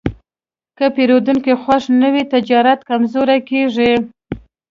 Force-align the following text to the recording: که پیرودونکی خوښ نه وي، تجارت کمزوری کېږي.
که 0.77 0.85
پیرودونکی 0.95 1.53
خوښ 1.63 1.83
نه 2.01 2.09
وي، 2.13 2.23
تجارت 2.33 2.79
کمزوری 2.89 3.39
کېږي. 3.49 3.91